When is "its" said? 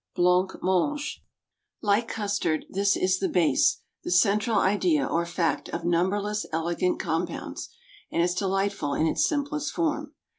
9.05-9.29